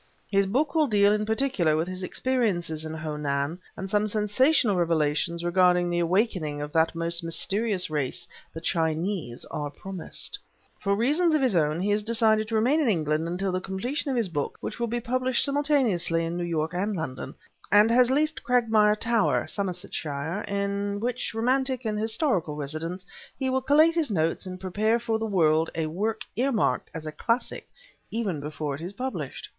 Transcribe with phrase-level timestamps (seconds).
[0.31, 4.75] His book will deal in particular with his experiences in Ho Nan, and some sensational
[4.75, 10.39] revelations regarding the awakening of that most mysterious race, the Chinese, are promised.
[10.79, 14.09] For reasons of his own he has decided to remain in England until the completion
[14.09, 17.35] of his book (which will be published simultaneously in New York and London)
[17.71, 23.05] and has leased Cragmire Tower, Somersetshire, in which romantic and historical residence
[23.37, 27.05] he will collate his notes and prepare for the world a work ear marked as
[27.05, 27.67] a classic
[28.09, 29.47] even before it is published.